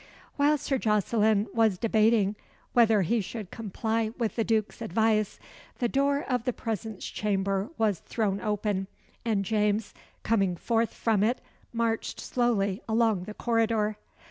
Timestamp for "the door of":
5.77-6.43